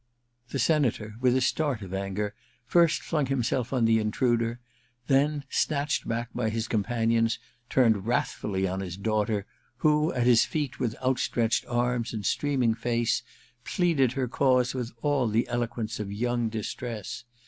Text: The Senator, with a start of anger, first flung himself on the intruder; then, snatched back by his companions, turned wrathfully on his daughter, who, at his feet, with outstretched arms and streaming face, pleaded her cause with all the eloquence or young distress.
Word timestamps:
The 0.49 0.57
Senator, 0.57 1.13
with 1.21 1.37
a 1.37 1.41
start 1.41 1.83
of 1.83 1.93
anger, 1.93 2.33
first 2.65 3.03
flung 3.03 3.27
himself 3.27 3.71
on 3.71 3.85
the 3.85 3.99
intruder; 3.99 4.59
then, 5.05 5.43
snatched 5.47 6.07
back 6.07 6.29
by 6.33 6.49
his 6.49 6.67
companions, 6.67 7.37
turned 7.69 8.07
wrathfully 8.07 8.67
on 8.67 8.79
his 8.79 8.97
daughter, 8.97 9.45
who, 9.85 10.11
at 10.13 10.25
his 10.25 10.43
feet, 10.43 10.79
with 10.79 10.95
outstretched 11.05 11.67
arms 11.67 12.13
and 12.15 12.25
streaming 12.25 12.73
face, 12.73 13.21
pleaded 13.63 14.13
her 14.13 14.27
cause 14.27 14.73
with 14.73 14.91
all 15.03 15.27
the 15.27 15.47
eloquence 15.47 15.99
or 15.99 16.09
young 16.11 16.49
distress. 16.49 17.23